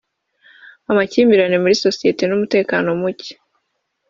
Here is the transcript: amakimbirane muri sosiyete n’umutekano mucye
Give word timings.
amakimbirane 0.91 1.57
muri 1.63 1.79
sosiyete 1.83 2.23
n’umutekano 2.25 2.87
mucye 3.01 3.33